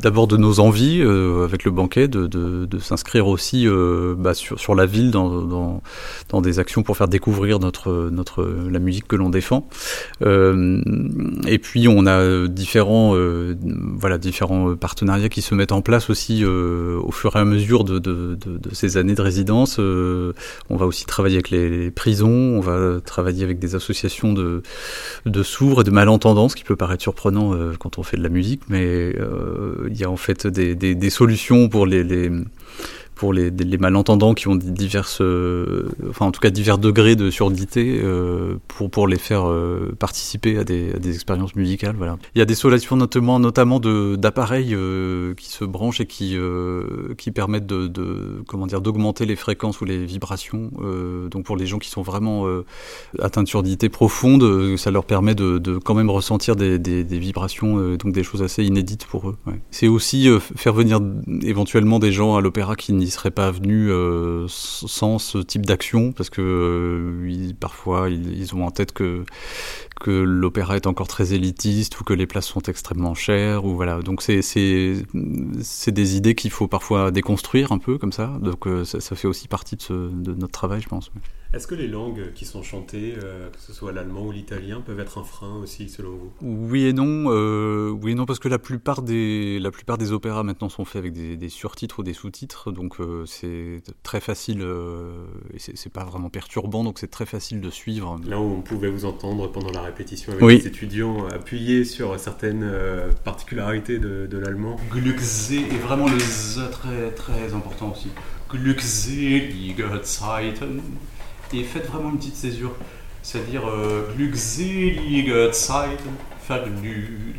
d'abord 0.00 0.26
de 0.26 0.36
nos 0.36 0.60
envies 0.60 1.00
euh, 1.00 1.44
avec 1.44 1.64
le 1.64 1.70
banquet 1.70 2.08
de, 2.08 2.68
s'inscrire 2.80 3.26
aussi 3.26 3.66
euh, 3.66 4.14
bah, 4.16 4.34
sur, 4.34 4.74
la 4.74 4.86
ville 4.86 5.10
dans, 5.10 5.82
des 6.40 6.58
actions 6.58 6.82
pour 6.82 6.96
faire 6.96 7.08
découvrir 7.08 7.58
notre, 7.58 8.44
la 8.70 8.78
musique 8.78 9.08
que 9.08 9.16
l'on 9.16 9.30
défend. 9.30 9.68
Euh, 10.22 10.80
et 11.46 11.58
puis 11.58 11.88
on 11.88 12.06
a 12.06 12.46
différents 12.46 13.14
partenariats 14.80 15.28
qui 15.28 15.42
se 15.42 15.54
mettent 15.54 15.72
en 15.72 15.82
place 15.82 16.10
aussi 16.10 16.44
au 17.02 17.10
fur 17.12 17.36
et 17.36 17.38
à 17.38 17.44
mesure 17.44 17.84
de, 17.84 18.38
ces 18.72 18.96
années 18.96 19.14
de 19.14 19.22
résidence. 19.22 19.78
on 19.78 20.76
va 20.76 20.86
aussi 20.86 21.06
travailler 21.06 21.36
avec 21.36 21.50
les, 21.50 21.90
prisons, 21.90 22.28
on 22.28 22.60
va 22.60 23.00
travailler 23.00 23.44
avec 23.44 23.58
des 23.58 23.74
associations 23.74 24.32
de, 24.32 24.62
sourds 25.42 25.82
et 25.82 25.84
de 25.84 25.90
malentendants, 25.90 26.48
ce 26.48 26.56
qui 26.56 26.64
peut 26.64 26.76
paraître 26.76 27.02
surprenant 27.02 27.54
quand 27.78 27.98
on 27.98 28.02
fait 28.02 28.16
de 28.16 28.22
la 28.22 28.28
musique, 28.28 28.62
mais 28.68 29.14
il 29.88 29.96
y 29.96 30.04
a 30.04 30.10
en 30.10 30.16
fait 30.16 30.46
des 30.46 31.10
solutions 31.10 31.68
pour 31.68 31.86
les, 31.86 32.04
les 32.04 32.30
pour 33.18 33.32
les, 33.32 33.50
malentendants 33.78 34.34
qui 34.34 34.48
ont 34.48 34.56
diverses, 34.56 35.20
enfin 36.08 36.26
en 36.26 36.32
tout 36.32 36.40
cas 36.40 36.50
divers 36.50 36.78
degrés 36.78 37.16
de 37.16 37.30
surdité, 37.30 38.00
pour 38.68 38.90
pour 38.90 39.06
les 39.08 39.18
faire 39.18 39.44
participer 39.98 40.58
à 40.58 40.64
des, 40.64 40.92
expériences 41.08 41.54
musicales. 41.54 41.96
Voilà. 41.96 42.16
Il 42.34 42.38
y 42.38 42.42
a 42.42 42.44
des 42.44 42.54
solations 42.54 42.96
notamment 42.96 43.38
notamment 43.40 43.80
d'appareils 43.80 44.76
qui 45.36 45.48
se 45.48 45.64
branchent 45.64 46.00
et 46.00 46.06
qui 46.06 46.36
qui 47.16 47.30
permettent 47.30 47.66
de, 47.66 48.42
comment 48.46 48.66
dire 48.66 48.80
d'augmenter 48.80 49.26
les 49.26 49.36
fréquences 49.36 49.80
ou 49.80 49.84
les 49.84 50.04
vibrations. 50.04 50.70
donc 51.30 51.44
pour 51.44 51.56
les 51.56 51.66
gens 51.66 51.78
qui 51.78 51.90
sont 51.90 52.02
vraiment 52.02 52.46
atteints 53.20 53.42
de 53.42 53.48
surdité 53.48 53.88
profonde, 53.88 54.76
ça 54.76 54.90
leur 54.90 55.04
permet 55.04 55.34
de, 55.34 55.78
quand 55.78 55.94
même 55.94 56.10
ressentir 56.10 56.56
des, 56.56 56.78
vibrations, 57.04 57.96
donc 57.96 58.12
des 58.12 58.22
choses 58.22 58.42
assez 58.42 58.64
inédites 58.64 59.06
pour 59.06 59.30
eux. 59.30 59.36
C'est 59.70 59.88
aussi 59.88 60.28
euh, 60.28 60.38
faire 60.40 60.72
venir 60.72 61.00
éventuellement 61.42 61.98
des 61.98 62.12
gens 62.12 62.36
à 62.36 62.40
l'opéra 62.40 62.76
qui 62.76 62.92
n'y 62.92 63.07
seraient 63.10 63.30
pas 63.30 63.50
venus 63.50 63.88
euh, 63.90 64.46
sans 64.48 65.18
ce 65.18 65.38
type 65.38 65.66
d'action, 65.66 66.12
parce 66.12 66.30
que 66.30 66.40
euh, 66.42 67.52
parfois 67.58 68.08
ils, 68.10 68.54
ont 68.54 68.66
en 68.66 68.70
tête 68.70 68.92
que 68.92 69.24
que 70.00 70.10
l'opéra 70.10 70.76
est 70.76 70.86
encore 70.86 71.08
très 71.08 71.34
élitiste 71.34 72.00
ou 72.00 72.04
que 72.04 72.14
les 72.14 72.26
places 72.26 72.46
sont 72.46 72.62
extrêmement 72.62 73.14
chères 73.14 73.64
ou 73.64 73.74
voilà. 73.74 74.00
Donc 74.00 74.22
c'est 74.22 74.42
des 75.12 76.16
idées 76.16 76.34
qu'il 76.34 76.50
faut 76.50 76.68
parfois 76.68 77.10
déconstruire 77.10 77.72
un 77.72 77.78
peu 77.78 77.98
comme 77.98 78.12
ça. 78.12 78.38
Donc 78.40 78.66
ça, 78.84 79.00
ça, 79.00 79.16
fait 79.16 79.28
aussi 79.28 79.48
partie 79.48 79.76
de, 79.76 79.82
ce, 79.82 79.92
de 79.92 80.34
notre 80.34 80.52
travail 80.52 80.80
je 80.80 80.88
pense 80.88 81.10
est-ce 81.54 81.66
que 81.66 81.74
les 81.74 81.88
langues 81.88 82.32
qui 82.34 82.44
sont 82.44 82.62
chantées, 82.62 83.14
euh, 83.16 83.48
que 83.48 83.60
ce 83.60 83.72
soit 83.72 83.92
l'allemand 83.92 84.26
ou 84.26 84.32
l'italien, 84.32 84.82
peuvent 84.82 85.00
être 85.00 85.18
un 85.18 85.24
frein 85.24 85.56
aussi 85.62 85.88
selon 85.88 86.10
vous? 86.10 86.32
Oui 86.42 86.84
et 86.84 86.92
non. 86.92 87.24
Euh, 87.28 87.88
oui 87.90 88.12
et 88.12 88.14
non 88.14 88.26
parce 88.26 88.38
que 88.38 88.48
la 88.48 88.58
plupart 88.58 89.00
des 89.00 89.58
la 89.58 89.70
plupart 89.70 89.96
des 89.96 90.12
opéras 90.12 90.42
maintenant 90.42 90.68
sont 90.68 90.84
faits 90.84 91.00
avec 91.00 91.14
des, 91.14 91.36
des 91.36 91.48
surtitres 91.48 92.00
ou 92.00 92.02
des 92.02 92.12
sous-titres, 92.12 92.70
donc 92.70 93.00
euh, 93.00 93.24
c'est 93.24 93.80
très 94.02 94.20
facile 94.20 94.66
et 95.54 95.58
c'est 95.58 95.92
pas 95.92 96.04
vraiment 96.04 96.28
perturbant, 96.28 96.84
donc 96.84 96.98
c'est 96.98 97.10
très 97.10 97.26
facile 97.26 97.60
de 97.60 97.70
suivre. 97.70 98.20
Là 98.26 98.38
où 98.38 98.56
on 98.58 98.60
pouvait 98.60 98.90
vous 98.90 99.06
entendre 99.06 99.50
pendant 99.50 99.70
la 99.70 99.82
répétition 99.82 100.32
avec 100.32 100.44
les 100.44 100.66
étudiants 100.66 101.26
appuyer 101.28 101.84
sur 101.84 102.18
certaines 102.20 102.70
particularités 103.24 103.98
de, 103.98 104.26
de 104.26 104.38
l'allemand. 104.38 104.76
Glückse 104.90 105.52
est 105.52 105.78
vraiment 105.78 106.08
le 106.08 106.18
z 106.18 106.60
très 106.70 107.10
très 107.12 107.54
important 107.54 107.92
aussi. 107.92 108.08
Glückselige 108.50 109.84
Zeiten 110.02 110.80
et 111.52 111.64
faites 111.64 111.86
vraiment 111.86 112.10
une 112.10 112.18
petite 112.18 112.36
césure. 112.36 112.72
C'est-à-dire 113.22 113.68
euh, 113.68 114.12
Glückselige 114.16 115.52
Zeit, 115.52 115.98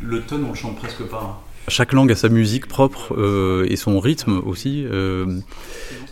le 0.02 0.22
ton 0.22 0.44
on 0.44 0.50
le 0.50 0.54
chante 0.54 0.76
presque 0.76 1.02
pas. 1.04 1.22
Hein. 1.22 1.49
Chaque 1.70 1.92
langue 1.92 2.10
a 2.10 2.16
sa 2.16 2.28
musique 2.28 2.66
propre 2.66 3.14
euh, 3.16 3.64
et 3.68 3.76
son 3.76 4.00
rythme 4.00 4.42
aussi. 4.44 4.84
Euh, 4.90 5.38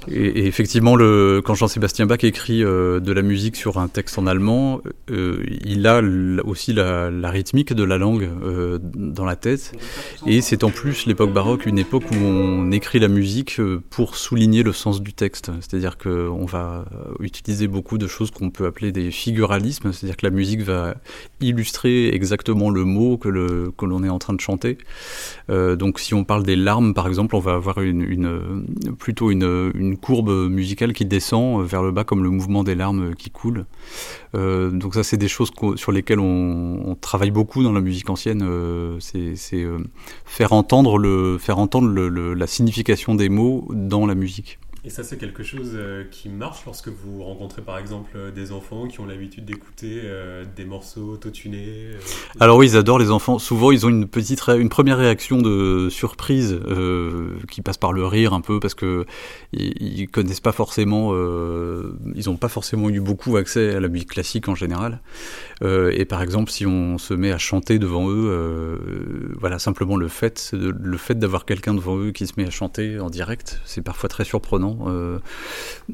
et, 0.08 0.46
effectivement, 0.46 0.94
quand 0.94 1.54
Jean-Sébastien 1.54 2.06
Bach 2.06 2.22
écrit 2.22 2.62
euh, 2.62 3.00
de 3.00 3.12
la 3.12 3.22
musique 3.22 3.56
sur 3.56 3.78
un 3.78 3.88
texte 3.88 4.18
en 4.18 4.26
allemand, 4.26 4.80
il 5.08 5.86
a 5.86 6.00
aussi 6.44 6.72
la, 6.72 7.10
rythmique 7.24 7.72
de 7.72 7.82
la 7.82 7.98
langue 7.98 8.30
dans 8.94 9.24
la 9.24 9.36
tête. 9.36 9.72
Et 10.26 10.40
c'est 10.40 10.62
en 10.62 10.70
plus 10.70 11.06
l'époque 11.06 11.32
baroque, 11.32 11.66
une 11.66 11.78
époque 11.78 12.04
où 12.12 12.14
on 12.14 12.70
écrit 12.70 13.00
la 13.00 13.08
musique 13.08 13.60
pour 13.90 14.16
souligner 14.16 14.62
le 14.62 14.72
sens 14.72 15.02
du 15.02 15.12
texte. 15.12 15.50
C'est-à-dire 15.60 15.98
qu'on 15.98 16.46
va 16.46 16.84
utiliser 17.20 17.66
beaucoup 17.66 17.98
de 17.98 18.06
choses 18.06 18.30
qu'on 18.30 18.50
peut 18.50 18.66
appeler 18.66 18.92
des 18.92 19.10
figuralismes, 19.10 19.92
c'est-à-dire 19.92 20.16
que 20.16 20.26
la 20.26 20.32
musique 20.32 20.62
va 20.62 20.94
illustrer 21.40 22.14
exactement 22.14 22.70
le 22.70 22.84
mot 22.84 23.18
que 23.18 23.28
l'on 23.28 24.04
est 24.04 24.08
en 24.08 24.18
train 24.20 24.34
de 24.34 24.40
chanter. 24.40 24.78
Donc 25.48 25.98
si 25.98 26.14
on 26.14 26.24
parle 26.24 26.42
des 26.42 26.56
larmes, 26.56 26.94
par 26.94 27.08
exemple, 27.08 27.34
on 27.34 27.40
va 27.40 27.54
avoir 27.54 27.80
une, 27.80 28.02
une 28.02 28.66
plutôt 28.98 29.30
une, 29.30 29.72
une 29.74 29.96
courbe 29.96 30.30
musicale 30.48 30.92
qui 30.92 31.04
descend 31.04 31.64
vers 31.64 31.82
le 31.82 31.90
bas 31.90 32.04
comme 32.04 32.22
le 32.22 32.30
mouvement 32.30 32.64
des 32.64 32.74
larmes 32.74 33.14
qui 33.14 33.30
coulent. 33.30 33.64
Euh, 34.34 34.70
donc 34.70 34.94
ça, 34.94 35.02
c'est 35.02 35.16
des 35.16 35.28
choses 35.28 35.50
sur 35.76 35.92
lesquelles 35.92 36.20
on, 36.20 36.96
travaille 37.00 37.30
beaucoup 37.30 37.62
dans 37.62 37.72
la 37.72 37.80
musique 37.80 38.10
ancienne. 38.10 38.42
Euh, 38.42 38.96
c'est 39.00 39.36
euh, 39.54 39.78
faire 40.24 40.52
entendre, 40.52 40.98
le, 40.98 41.38
faire 41.38 41.58
entendre 41.58 41.88
la 41.88 42.46
signification 42.46 43.14
des 43.14 43.28
mots 43.28 43.68
dans 43.72 44.06
la 44.06 44.14
musique. 44.14 44.58
Et 44.84 44.90
ça, 44.90 45.02
c'est 45.02 45.16
quelque 45.16 45.42
chose 45.42 45.72
euh, 45.74 46.04
qui 46.08 46.28
marche 46.28 46.64
lorsque 46.64 46.86
vous 46.86 47.24
rencontrez 47.24 47.62
par 47.62 47.78
exemple 47.78 48.10
euh, 48.14 48.30
des 48.30 48.52
enfants 48.52 48.86
qui 48.86 49.00
ont 49.00 49.06
l'habitude 49.06 49.44
d'écouter 49.44 50.02
euh, 50.04 50.44
des 50.56 50.64
morceaux 50.64 51.14
autotunés 51.14 51.90
Alors 52.38 52.58
oui, 52.58 52.68
ils 52.70 52.76
adorent 52.76 53.00
les 53.00 53.10
enfants. 53.10 53.40
Souvent, 53.40 53.72
ils 53.72 53.86
ont 53.86 53.88
une 53.88 54.06
petite, 54.06 54.40
une 54.46 54.68
première 54.68 54.98
réaction 54.98 55.42
de 55.42 55.88
surprise 55.90 56.60
qui 57.50 57.60
passe 57.60 57.76
par 57.76 57.92
le 57.92 58.06
rire 58.06 58.32
un 58.34 58.40
peu 58.40 58.60
parce 58.60 58.74
que 58.74 59.04
ils, 59.52 60.08
connaissent 60.08 60.40
pas 60.40 60.52
forcément, 60.52 61.12
ils 62.14 62.26
n'ont 62.26 62.36
pas 62.36 62.48
forcément 62.48 62.88
eu 62.88 63.00
beaucoup 63.00 63.36
accès 63.36 63.74
à 63.74 63.80
la 63.80 63.88
musique 63.88 64.10
classique 64.10 64.48
en 64.48 64.54
général. 64.54 65.00
et 65.62 66.04
par 66.04 66.22
exemple, 66.22 66.50
si 66.50 66.66
on 66.66 66.98
se 66.98 67.14
met 67.14 67.32
à 67.32 67.38
chanter 67.38 67.78
devant 67.78 68.10
eux, 68.10 69.34
voilà, 69.38 69.58
simplement 69.58 69.96
le 69.96 70.08
fait, 70.08 70.52
le 70.52 70.96
fait 70.96 71.18
d'avoir 71.18 71.44
quelqu'un 71.44 71.74
devant 71.74 71.98
eux 71.98 72.12
qui 72.12 72.26
se 72.26 72.34
met 72.36 72.46
à 72.46 72.50
chanter 72.50 73.00
en 73.00 73.10
direct, 73.10 73.60
c'est 73.64 73.82
parfois 73.82 74.08
très 74.08 74.24
surprenant. 74.24 74.67
Euh, 74.86 75.18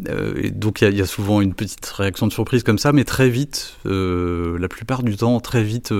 euh, 0.09 0.35
et 0.43 0.51
donc 0.51 0.81
il 0.83 0.97
y, 0.97 1.03
a 1.03 1.07
souvent 1.07 1.41
une 1.41 1.55
petite 1.55 1.87
réaction 1.87 2.27
de 2.27 2.33
surprise 2.33 2.63
comme 2.63 2.79
ça, 2.79 2.93
mais 2.93 3.05
très 3.05 3.29
vite, 3.29 3.77
euh, 3.87 4.59
la 4.59 4.69
plupart 4.69 5.03
du 5.03 5.17
temps, 5.17 5.41
très 5.41 5.63
vite, 5.63 5.93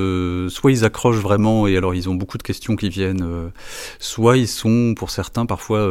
soit 0.49 0.73
ils 0.73 0.85
accrochent 0.85 1.21
vraiment 1.21 1.67
et 1.67 1.77
alors 1.77 1.95
ils 1.95 2.09
ont 2.09 2.15
beaucoup 2.15 2.39
de 2.39 2.43
questions 2.43 2.77
qui 2.77 2.89
viennent, 2.89 3.51
soit 3.99 4.37
ils 4.37 4.49
sont, 4.49 4.95
pour 4.97 5.11
certains, 5.11 5.47
parfois 5.47 5.91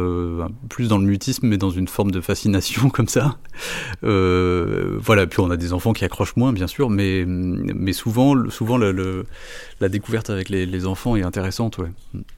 plus 0.68 0.88
dans 0.88 0.98
le 0.98 1.06
mutisme, 1.06 1.46
mais 1.46 1.56
dans 1.56 1.70
une 1.70 1.88
forme 1.88 2.10
de 2.10 2.20
fascination 2.20 2.88
comme 2.90 3.08
ça. 3.08 3.38
voilà, 4.02 5.26
puis 5.26 5.40
on 5.40 5.50
a 5.50 5.56
des 5.56 5.72
enfants 5.72 5.92
qui 5.92 6.04
accrochent 6.04 6.36
moins, 6.36 6.52
bien 6.52 6.66
sûr, 6.66 6.90
mais, 6.90 7.24
mais 7.26 7.92
souvent, 7.92 8.50
souvent 8.50 8.76
le, 8.76 9.24
la 9.80 9.88
découverte 9.88 10.30
avec 10.30 10.48
les, 10.48 10.86
enfants 10.86 11.16
est 11.16 11.22
intéressante. 11.22 11.78
Ouais. 11.78 11.88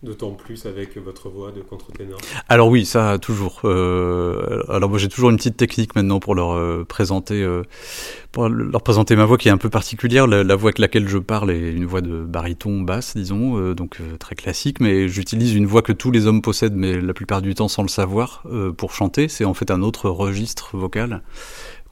D'autant 0.03 0.33
plus 0.33 0.67
avec 0.67 0.97
votre 0.99 1.29
voix 1.29 1.51
de 1.51 1.61
contre-ténor. 1.61 2.19
Alors 2.49 2.69
oui, 2.69 2.85
ça 2.85 3.19
toujours. 3.19 3.61
Euh, 3.65 4.36
alors 4.69 4.91
moi 4.91 4.99
j'ai 4.99 5.09
toujours 5.09 5.31
une 5.31 5.37
petite 5.37 5.57
technique 5.57 5.95
maintenant 5.95 6.21
pour 6.21 6.35
leur 6.35 6.53
euh, 6.53 6.85
présenter, 6.89 7.43
euh, 7.43 7.63
pour 8.33 8.49
leur 8.49 8.83
présenter 8.83 9.17
ma 9.17 9.25
voix 9.25 9.39
qui 9.39 9.49
est 9.49 9.53
un 9.53 9.59
peu 9.59 9.71
particulière. 9.71 10.27
La, 10.27 10.57
voix 10.57 10.69
avec 10.69 10.79
laquelle 10.79 11.09
je 11.09 11.19
parle 11.19 11.51
est 11.51 11.73
une 11.73 11.87
voix 11.87 12.01
de 12.01 12.25
baryton 12.25 12.81
basse, 12.83 13.17
disons, 13.17 13.73
donc 13.75 13.99
très 14.19 14.35
classique, 14.35 14.81
mais 14.81 15.09
j'utilise 15.09 15.55
une 15.55 15.67
voix 15.67 15.83
que 15.83 15.93
tous 15.93 16.11
les 16.11 16.27
hommes 16.27 16.43
possèdent, 16.43 16.77
mais 16.77 17.01
la 17.01 17.15
plupart 17.15 17.43
du 17.43 17.55
temps 17.55 17.69
sans 17.69 17.83
le 17.83 17.89
savoir, 17.89 18.45
pour 18.77 18.93
chanter. 18.93 19.29
C'est 19.29 19.45
en 19.45 19.55
fait 19.55 19.71
un 19.71 19.83
autre 19.83 20.09
registre 20.11 20.77
vocal 20.77 21.23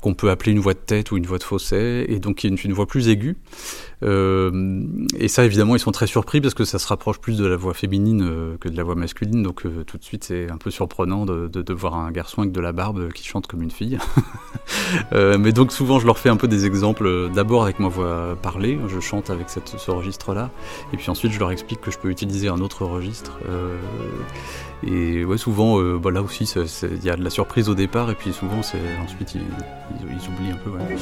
qu'on 0.05 0.13
peut 0.13 0.29
appeler 0.29 0.53
une 0.53 0.59
voix 0.59 0.75
de 0.75 0.79
tête 0.79 1.13
ou 1.13 1.17
une 1.17 1.25
voix 1.25 1.39
de 1.39 1.45
fausset, 1.45 2.05
et 2.09 2.19
donc 2.19 2.45
une, 2.45 2.59
une 2.63 2.75
voix 2.75 2.85
plus 2.85 3.09
aiguë. 3.09 3.39
Euh, 4.03 4.83
et 5.19 5.29
ça, 5.29 5.47
évidemment, 5.47 5.77
ils 5.77 5.81
sont 5.81 5.93
très 5.93 6.07
surpris 6.07 6.43
parce 6.43 6.53
que 6.53 6.67
ça 6.67 6.79
se 6.79 6.87
rapproche 6.87 7.19
plus 7.19 7.39
de 7.39 7.47
la 7.47 7.57
voix 7.57 7.73
féminine 7.73 8.23
euh, 8.23 8.57
que 8.59 8.69
de 8.69 8.77
la 8.77 8.83
voix 8.83 8.97
masculine, 8.97 9.43
donc 9.43 9.65
euh, 9.65 9.83
tout 9.85 9.97
de 9.97 10.05
suite, 10.05 10.25
c'est 10.25 10.51
un 10.51 10.59
peu 10.59 10.71
surprenant 10.71 11.25
de, 11.25 11.73
voir 11.73 11.95
un 11.95 12.11
garçon 12.11 12.43
avec 12.43 12.53
de 12.53 12.61
la 12.61 12.73
barbe 12.73 13.13
qui 13.13 13.25
chante 13.25 13.47
comme 13.47 13.63
une 13.63 13.71
fille. 13.71 13.99
mais 15.13 15.53
donc 15.53 15.73
souvent, 15.73 15.99
je 15.99 16.07
leur 16.07 16.19
fais 16.19 16.29
un 16.29 16.37
peu 16.37 16.49
des 16.49 16.67
exemples, 16.67 17.31
d'abord 17.35 17.63
avec 17.63 17.81
ma 17.81 17.89
voix 17.89 18.37
parlée, 18.43 18.79
je 18.89 19.01
chante 19.01 19.31
avec 19.31 19.49
cette, 19.49 19.69
ce 19.79 19.91
registre-là, 19.91 20.51
et 20.93 20.99
puis 20.99 21.09
ensuite, 21.09 21.33
je 21.33 21.39
leur 21.39 21.51
explique 21.51 21.81
que 21.81 21.91
je 21.91 21.99
peux 21.99 22.11
utiliser 22.11 22.49
un 22.49 22.61
autre 22.61 22.85
registre. 22.85 23.39
Et 24.87 25.25
ouais, 25.25 25.39
souvent, 25.39 25.81
bah 25.99 26.11
là 26.11 26.23
aussi, 26.23 26.45
il 26.45 27.05
y 27.05 27.11
a 27.11 27.17
de 27.17 27.25
la 27.25 27.31
surprise 27.31 27.69
au 27.69 27.75
départ, 27.75 28.11
et 28.11 28.15
puis 28.15 28.33
souvent, 28.33 28.63
c'est 28.63 28.79
ensuite, 29.03 29.37
ils, 30.01 30.29
oublient 30.29 30.53
un 30.53 30.57
peu. 30.57 30.71
Ouais. 30.71 30.97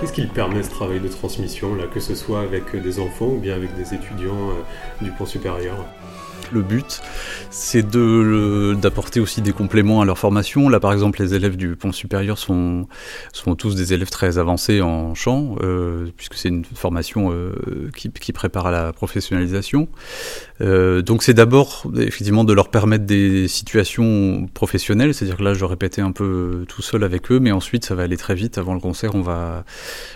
Qu'est-ce 0.00 0.12
qu'il 0.12 0.28
permet 0.28 0.62
ce 0.62 0.70
travail 0.70 1.00
de 1.00 1.08
transmission, 1.08 1.74
là, 1.74 1.84
que 1.86 2.00
ce 2.00 2.14
soit 2.14 2.40
avec 2.40 2.74
des 2.76 3.00
enfants 3.00 3.26
ou 3.26 3.38
bien 3.38 3.54
avec 3.54 3.74
des 3.74 3.94
étudiants 3.94 4.50
euh, 4.50 5.04
du 5.04 5.10
pont 5.10 5.26
supérieur? 5.26 5.76
Le 6.52 6.62
but, 6.62 7.00
c'est 7.50 7.88
de, 7.88 8.74
d'apporter 8.80 9.20
aussi 9.20 9.42
des 9.42 9.52
compléments 9.52 10.00
à 10.00 10.04
leur 10.04 10.18
formation. 10.18 10.68
Là, 10.68 10.80
par 10.80 10.92
exemple, 10.92 11.20
les 11.22 11.34
élèves 11.34 11.56
du 11.56 11.76
pont 11.76 11.92
supérieur 11.92 12.38
sont, 12.38 12.86
tous 13.56 13.74
des 13.74 13.92
élèves 13.92 14.10
très 14.10 14.38
avancés 14.38 14.80
en 14.80 15.14
chant, 15.14 15.56
euh, 15.62 16.06
puisque 16.16 16.34
c'est 16.34 16.48
une 16.48 16.64
formation 16.64 17.32
euh, 17.32 17.90
qui, 17.94 18.32
prépare 18.32 18.66
à 18.66 18.70
la 18.70 18.92
professionnalisation. 18.92 19.88
Euh, 20.60 21.02
donc 21.02 21.22
c'est 21.22 21.34
d'abord 21.34 21.86
effectivement 21.96 22.44
de 22.44 22.52
leur 22.52 22.70
permettre 22.70 23.04
des 23.04 23.48
situations 23.48 24.48
professionnelles, 24.54 25.14
c'est-à-dire 25.14 25.36
que 25.36 25.44
là 25.44 25.54
je 25.54 25.64
répétais 25.64 26.00
un 26.00 26.12
peu 26.12 26.64
tout 26.68 26.82
seul 26.82 27.04
avec 27.04 27.30
eux, 27.30 27.38
mais 27.38 27.52
ensuite 27.52 27.84
ça 27.84 27.94
va 27.94 28.02
aller 28.02 28.16
très 28.16 28.34
vite. 28.34 28.58
Avant 28.58 28.74
le 28.74 28.80
concert, 28.80 29.14
on 29.14 29.22
va, 29.22 29.64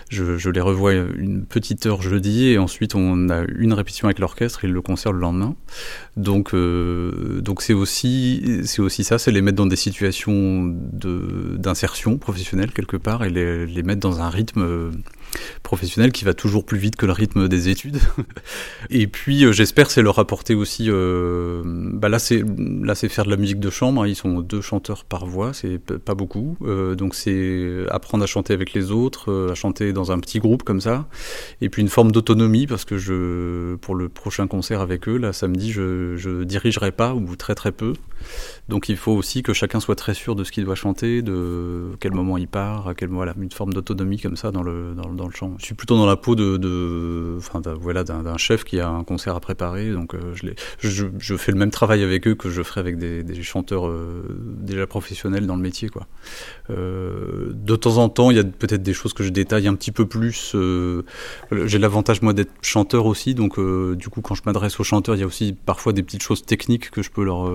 je, 0.09 0.49
les 0.49 0.61
revois 0.61 0.93
une 0.93 1.45
petite 1.45 1.85
heure 1.85 2.01
jeudi 2.01 2.49
et 2.49 2.57
ensuite 2.57 2.95
on 2.95 3.29
a 3.29 3.43
une 3.55 3.73
répétition 3.73 4.07
avec 4.07 4.19
l'orchestre 4.19 4.65
et 4.65 4.67
le 4.67 4.81
concert 4.81 5.13
le 5.13 5.19
lendemain. 5.19 5.55
Donc 6.17 6.53
euh, 6.53 7.41
donc 7.41 7.61
c'est 7.61 7.73
aussi 7.73 8.61
c'est 8.65 8.81
aussi 8.81 9.03
ça, 9.03 9.17
c'est 9.17 9.31
les 9.31 9.41
mettre 9.41 9.57
dans 9.57 9.65
des 9.65 9.75
situations 9.75 10.75
d'insertion 10.93 12.17
professionnelle 12.17 12.71
quelque 12.71 12.97
part 12.97 13.23
et 13.23 13.29
les, 13.29 13.83
mettre 13.83 14.01
dans 14.01 14.21
un 14.21 14.29
rythme 14.29 14.91
professionnel 15.63 16.11
qui 16.11 16.25
va 16.25 16.33
toujours 16.33 16.65
plus 16.65 16.77
vite 16.77 16.95
que 16.95 17.05
le 17.05 17.11
rythme 17.11 17.47
des 17.47 17.69
études. 17.69 17.99
et 18.89 19.07
puis 19.07 19.45
euh, 19.45 19.51
j'espère 19.51 19.89
c'est 19.91 20.01
leur 20.01 20.15
aussi, 20.55 20.85
euh, 20.89 21.61
bah 21.65 22.09
là 22.09 22.19
c'est 22.19 22.43
là 22.81 22.95
c'est 22.95 23.09
faire 23.09 23.25
de 23.25 23.29
la 23.29 23.37
musique 23.37 23.59
de 23.59 23.69
chambre. 23.69 24.03
Hein. 24.03 24.07
ils 24.07 24.15
sont 24.15 24.41
deux 24.41 24.61
chanteurs 24.61 25.05
par 25.05 25.25
voix, 25.25 25.53
c'est 25.53 25.79
pas 25.79 26.15
beaucoup. 26.15 26.57
Euh, 26.61 26.95
donc 26.95 27.15
c'est 27.15 27.85
apprendre 27.89 28.23
à 28.23 28.27
chanter 28.27 28.53
avec 28.53 28.73
les 28.73 28.91
autres, 28.91 29.49
à 29.51 29.55
chanter 29.55 29.93
dans 29.93 30.11
un 30.11 30.19
petit 30.19 30.39
groupe 30.39 30.63
comme 30.63 30.81
ça. 30.81 31.07
Et 31.61 31.69
puis 31.69 31.81
une 31.81 31.89
forme 31.89 32.11
d'autonomie 32.11 32.67
parce 32.67 32.85
que 32.85 32.97
je 32.97 33.75
pour 33.75 33.95
le 33.95 34.09
prochain 34.09 34.47
concert 34.47 34.81
avec 34.81 35.07
eux 35.07 35.17
là 35.17 35.33
samedi 35.33 35.71
je 35.71 36.15
je 36.17 36.43
dirigerai 36.43 36.91
pas 36.91 37.13
ou 37.13 37.35
très 37.35 37.55
très 37.55 37.71
peu. 37.71 37.93
Donc 38.69 38.89
il 38.89 38.97
faut 38.97 39.11
aussi 39.11 39.43
que 39.43 39.53
chacun 39.53 39.79
soit 39.79 39.95
très 39.95 40.13
sûr 40.13 40.35
de 40.35 40.43
ce 40.43 40.51
qu'il 40.51 40.65
doit 40.65 40.75
chanter, 40.75 41.21
de 41.21 41.95
quel 41.99 42.13
moment 42.13 42.37
il 42.37 42.47
part, 42.47 42.87
à 42.87 42.95
quel 42.95 43.09
voilà, 43.09 43.33
une 43.39 43.51
forme 43.51 43.73
d'autonomie 43.73 44.19
comme 44.19 44.37
ça 44.37 44.51
dans 44.51 44.63
le, 44.63 44.93
dans, 44.95 45.09
dans, 45.09 45.27
le 45.27 45.33
chant. 45.33 45.55
Je 45.59 45.65
suis 45.65 45.75
plutôt 45.75 45.97
dans 45.97 46.05
la 46.05 46.15
peau 46.15 46.35
de, 46.35 47.37
voilà, 47.79 48.03
d'un 48.03 48.37
chef 48.37 48.63
qui 48.63 48.79
a 48.79 48.89
un 48.89 49.03
concert 49.03 49.35
à 49.35 49.39
préparer, 49.39 49.91
donc 49.91 50.15
euh, 50.15 50.22
je, 50.33 50.47
je, 50.79 51.05
je, 51.17 51.37
fais 51.37 51.51
le 51.51 51.57
même 51.57 51.71
travail 51.71 52.03
avec 52.03 52.27
eux 52.27 52.35
que 52.35 52.49
je 52.49 52.61
ferais 52.63 52.79
avec 52.79 52.97
des, 52.97 53.23
des 53.23 53.43
chanteurs 53.43 53.87
euh, 53.87 54.23
déjà 54.59 54.87
professionnels 54.87 55.47
dans 55.47 55.55
le 55.55 55.61
métier. 55.61 55.89
Quoi. 55.89 56.07
Euh, 56.69 57.51
de 57.53 57.75
temps 57.75 57.97
en 57.97 58.09
temps, 58.09 58.31
il 58.31 58.37
y 58.37 58.39
a 58.39 58.43
peut-être 58.43 58.83
des 58.83 58.93
choses 58.93 59.13
que 59.13 59.23
je 59.23 59.29
détaille 59.29 59.67
un 59.67 59.75
petit 59.75 59.91
peu 59.91 60.05
plus. 60.05 60.53
Euh, 60.55 61.03
j'ai 61.51 61.79
l'avantage 61.79 62.21
moi 62.21 62.33
d'être 62.33 62.51
chanteur 62.61 63.05
aussi, 63.05 63.35
donc 63.35 63.59
du 63.59 64.09
coup 64.09 64.21
quand 64.21 64.35
je 64.35 64.41
m'adresse 64.45 64.79
aux 64.79 64.83
chanteurs, 64.83 65.15
il 65.15 65.19
y 65.19 65.23
a 65.23 65.27
aussi 65.27 65.53
parfois 65.53 65.93
des 65.93 66.03
petites 66.03 66.23
choses 66.23 66.45
techniques 66.45 66.91
que 66.91 67.01
je 67.01 67.11
peux 67.11 67.23
leur 67.23 67.51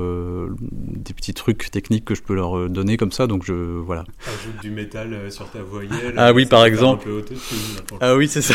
des 0.61 1.15
petits 1.15 1.35
trucs 1.35 1.71
techniques 1.71 2.05
que 2.05 2.15
je 2.15 2.23
peux 2.23 2.35
leur 2.35 2.69
donner 2.69 2.97
comme 2.97 3.13
ça. 3.13 3.27
Donc 3.27 3.45
je 3.45 3.53
voilà. 3.53 4.05
Ajoute 4.27 4.61
du 4.63 4.71
métal 4.71 5.31
sur 5.31 5.51
ta 5.51 5.63
voyelle. 5.63 6.15
Ah 6.17 6.33
oui, 6.33 6.47
par 6.47 6.65
exemple. 6.65 7.09
ah 8.01 8.17
oui, 8.17 8.29
c'est 8.29 8.43
ça. 8.43 8.55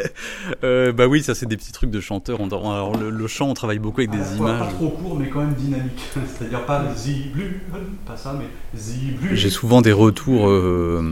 euh, 0.64 0.92
bah 0.92 1.06
oui, 1.06 1.22
ça 1.22 1.34
c'est 1.34 1.46
des 1.46 1.56
petits 1.56 1.72
trucs 1.72 1.90
de 1.90 2.00
chanteur. 2.00 2.40
alors 2.40 2.96
le, 2.96 3.26
chant, 3.40 3.48
on 3.48 3.54
travaille 3.54 3.78
beaucoup 3.78 4.00
avec 4.00 4.10
des 4.10 4.36
images. 4.36 4.60
Pas 4.60 4.66
trop 4.66 4.88
court, 4.90 5.18
mais 5.18 5.28
quand 5.28 5.40
même 5.40 5.54
dynamique. 5.54 6.02
C'est-à-dire 6.38 6.66
pas 6.66 6.84
ziblu, 6.94 7.62
pas 8.06 8.16
ça, 8.16 8.38
mais 8.38 8.46
ziblu. 8.78 9.34
J'ai 9.34 9.50
souvent 9.50 9.80
des 9.80 9.92
retours, 9.92 10.48
euh, 10.48 11.02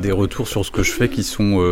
des 0.00 0.12
retours 0.12 0.48
sur 0.48 0.64
ce 0.64 0.70
que 0.70 0.82
je 0.82 0.92
fais 0.92 1.08
qui 1.08 1.22
sont, 1.22 1.62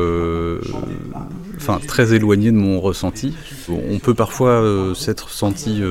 enfin, 1.56 1.80
très 1.86 2.14
éloignés 2.14 2.52
de 2.52 2.56
mon 2.56 2.80
ressenti. 2.80 3.34
On 3.68 3.98
peut 3.98 4.14
parfois 4.14 4.62
s'être 4.94 5.30
senti 5.30 5.82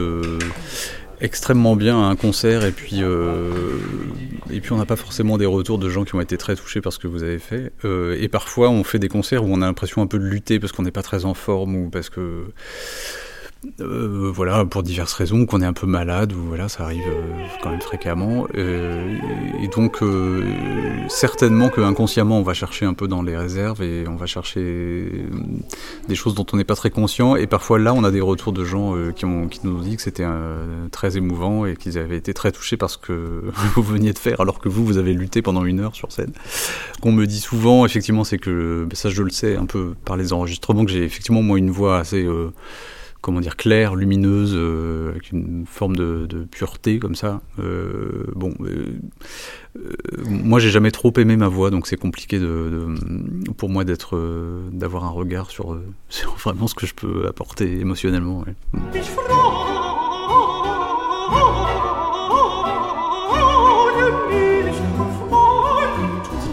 extrêmement 1.26 1.76
bien 1.76 2.00
à 2.00 2.06
un 2.06 2.16
concert 2.16 2.64
et 2.64 2.72
puis 2.72 2.98
euh, 3.02 3.52
et 4.52 4.62
puis 4.62 4.72
on 4.72 4.78
n'a 4.78 4.86
pas 4.86 4.96
forcément 4.96 5.38
des 5.38 5.46
retours 5.46 5.80
de 5.80 5.90
gens 5.90 6.06
qui 6.06 6.16
ont 6.16 6.22
été 6.22 6.38
très 6.38 6.56
touchés 6.56 6.82
par 6.82 6.94
ce 6.94 7.00
que 7.00 7.08
vous 7.08 7.24
avez 7.24 7.40
fait. 7.40 7.74
Euh, 7.84 8.18
et 8.20 8.30
parfois 8.30 8.70
on 8.70 8.84
fait 8.84 9.00
des 9.00 9.10
concerts 9.10 9.44
où 9.44 9.48
on 9.50 9.62
a 9.62 9.66
l'impression 9.66 10.02
un 10.02 10.08
peu 10.08 10.20
de 10.20 10.24
lutter 10.24 10.60
parce 10.60 10.72
qu'on 10.72 10.84
n'est 10.84 10.92
pas 10.92 11.04
très 11.04 11.26
en 11.26 11.34
forme 11.34 11.76
ou 11.76 11.90
parce 11.90 12.10
que 12.10 12.46
euh, 13.82 14.32
voilà, 14.34 14.66
pour 14.66 14.84
diverses 14.84 15.14
raisons, 15.14 15.46
qu'on 15.46 15.62
est 15.62 15.66
un 15.66 15.74
peu 15.74 15.88
malade, 15.88 16.34
ou 16.34 16.40
voilà, 16.48 16.70
ça 16.70 16.84
arrive 16.84 17.04
euh, 17.08 17.46
quand 17.62 17.70
même 17.70 17.82
fréquemment. 17.82 18.48
Euh, 18.56 19.18
et 19.62 19.68
donc, 19.68 20.04
certainement 21.10 21.70
que 21.70 21.82
inconsciemment, 21.82 22.40
on 22.40 22.44
va 22.44 22.54
chercher 22.54 22.86
un 22.86 22.94
peu 22.94 23.08
dans 23.08 23.22
les 23.22 23.36
réserves 23.36 23.82
et 23.82 24.08
on 24.08 24.16
va 24.16 24.26
chercher 24.26 25.12
des 26.08 26.16
choses 26.16 26.36
dont 26.36 26.46
on 26.54 26.58
n'est 26.58 26.64
pas 26.64 26.76
très 26.76 26.90
conscient. 26.90 27.36
Et 27.36 27.48
parfois, 27.48 27.80
là, 27.80 27.94
on 27.94 28.04
a 28.04 28.12
des 28.12 28.22
retours 28.22 28.54
de 28.54 28.64
gens 28.64 28.94
qui, 29.16 29.26
qui 29.50 29.68
nous 29.68 29.76
ont 29.76 29.82
dit 29.82 29.96
que 29.96 30.02
c'était 30.02 30.26
très 30.92 31.18
émouvant 31.18 31.66
et 31.66 31.76
qu'ils 31.76 31.98
avaient 31.98 32.18
été 32.18 32.34
très 32.34 32.52
touchés 32.52 32.78
par 32.78 32.90
ce 32.90 32.98
que 32.98 33.44
vous 33.76 33.84
veniez 33.84 34.14
de 34.14 34.20
faire, 34.20 34.42
alors 34.42 34.60
que 34.60 34.70
vous, 34.70 34.86
vous 34.86 34.98
avez 34.98 35.14
lutté 35.14 35.42
pendant 35.42 35.66
une 35.66 35.80
heure 35.80 35.96
sur 35.96 36.12
scène. 36.12 36.34
Qu'on 37.02 37.12
me 37.12 37.26
dit 37.26 37.40
souvent, 37.40 37.86
effectivement, 37.86 38.24
c'est 38.24 38.38
que 38.40 38.88
ça, 38.94 39.10
je 39.10 39.24
le 39.24 39.30
sais 39.30 39.56
un 39.56 39.66
peu 39.66 39.94
par 40.06 40.18
les 40.18 40.34
enregistrements, 40.34 40.86
que 40.86 40.92
j'ai 40.92 41.04
effectivement 41.04 41.42
moi 41.42 41.58
une 41.58 41.72
voix 41.72 41.98
assez 41.98 42.28
comment 43.26 43.40
dire 43.40 43.56
claire, 43.56 43.96
lumineuse, 43.96 44.54
euh, 44.54 45.10
avec 45.10 45.32
une 45.32 45.66
forme 45.66 45.96
de, 45.96 46.28
pureté 46.52 47.00
comme 47.00 47.16
ça. 47.16 47.42
Euh, 47.58 48.26
bon, 48.36 48.54
euh, 48.62 49.00
moi 50.28 50.60
j'ai 50.60 50.70
jamais 50.70 50.92
trop 50.92 51.12
aimé 51.18 51.36
ma 51.36 51.48
voix, 51.48 51.72
donc 51.72 51.88
c'est 51.88 51.98
compliqué 51.98 52.38
de, 52.38 52.86
pour 53.58 53.70
moi 53.70 53.84
d'être, 53.84 54.16
d'avoir 54.72 55.06
un 55.06 55.10
regard 55.10 55.50
sur, 55.50 55.76
vraiment 56.38 56.68
ce 56.68 56.76
que 56.76 56.86
je 56.86 56.94
peux 56.94 57.26
apporter 57.26 57.80
émotionnellement. 57.80 58.46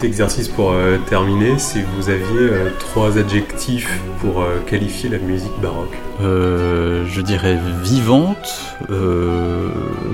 Exercice 0.03 0.47
pour 0.47 0.71
euh, 0.71 0.97
terminer, 1.09 1.57
si 1.57 1.81
vous 1.81 2.09
aviez 2.09 2.25
euh, 2.39 2.69
trois 2.79 3.17
adjectifs 3.17 3.99
pour 4.19 4.41
euh, 4.41 4.59
qualifier 4.65 5.09
la 5.09 5.17
musique 5.17 5.57
baroque 5.61 5.95
Je 6.19 7.21
dirais 7.21 7.57
vivante, 7.83 8.75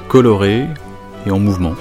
colorée 0.07 0.67
et 1.25 1.31
en 1.31 1.39
mouvement. 1.39 1.75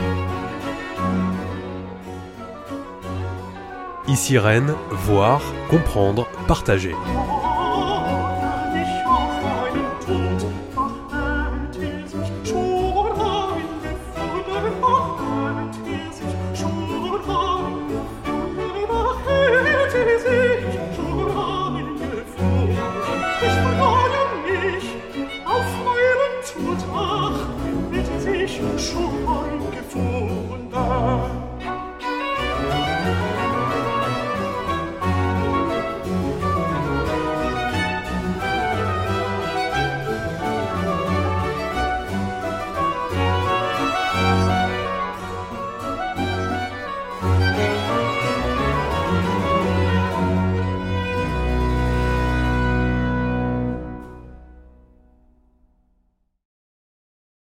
Ici 4.06 4.38
Rennes, 4.38 4.74
voir, 4.90 5.42
comprendre, 5.68 6.26
partager. 6.46 6.94